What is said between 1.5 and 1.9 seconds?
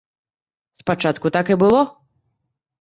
і было.